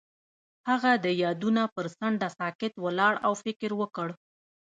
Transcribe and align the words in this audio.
هغه 0.69 0.91
د 1.05 1.05
یادونه 1.23 1.63
پر 1.75 1.85
څنډه 1.97 2.27
ساکت 2.39 2.73
ولاړ 2.83 3.13
او 3.25 3.33
فکر 3.43 3.69
وکړ. 3.81 4.09